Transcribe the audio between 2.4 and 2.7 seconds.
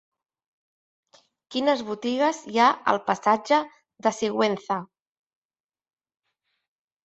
hi